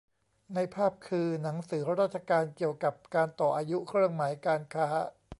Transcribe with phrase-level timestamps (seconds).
[0.53, 4.87] ในภาพคือหนังสือราชการเกี่ยวกับการต่ออายุเครื่องหมายการค้า